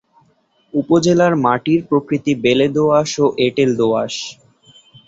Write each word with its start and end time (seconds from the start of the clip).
উপজেলার 0.73 1.33
মাটির 1.45 1.79
প্রকৃতি 1.89 2.31
বেলে-দোআঁশ 2.43 3.11
ও 3.19 3.45
এটেল-দোআঁশ। 3.45 4.15